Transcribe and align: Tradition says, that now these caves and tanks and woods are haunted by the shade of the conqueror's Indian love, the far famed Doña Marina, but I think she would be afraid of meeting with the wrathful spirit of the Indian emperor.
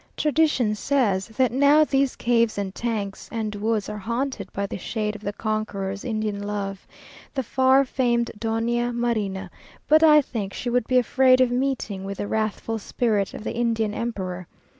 Tradition 0.17 0.73
says, 0.73 1.27
that 1.27 1.51
now 1.51 1.83
these 1.83 2.15
caves 2.15 2.57
and 2.57 2.73
tanks 2.73 3.29
and 3.31 3.53
woods 3.53 3.87
are 3.87 3.99
haunted 3.99 4.51
by 4.51 4.65
the 4.65 4.79
shade 4.79 5.15
of 5.15 5.21
the 5.21 5.31
conqueror's 5.31 6.03
Indian 6.03 6.41
love, 6.41 6.87
the 7.35 7.43
far 7.43 7.85
famed 7.85 8.31
Doña 8.39 8.95
Marina, 8.95 9.51
but 9.87 10.01
I 10.01 10.19
think 10.23 10.55
she 10.55 10.71
would 10.71 10.87
be 10.87 10.97
afraid 10.97 11.39
of 11.39 11.51
meeting 11.51 12.03
with 12.03 12.17
the 12.17 12.25
wrathful 12.27 12.79
spirit 12.79 13.35
of 13.35 13.43
the 13.43 13.53
Indian 13.55 13.93
emperor. 13.93 14.47